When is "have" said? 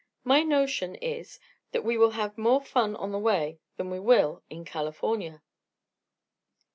2.17-2.35